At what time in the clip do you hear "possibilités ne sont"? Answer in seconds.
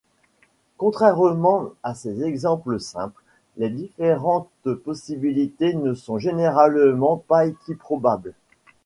4.83-6.17